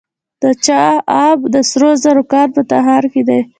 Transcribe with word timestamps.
د 0.43 0.43
چاه 0.65 0.93
اب 1.27 1.39
د 1.53 1.55
سرو 1.69 1.89
زرو 2.03 2.23
کان 2.31 2.47
په 2.55 2.61
تخار 2.71 3.03
کې 3.13 3.21
دی. 3.27 3.39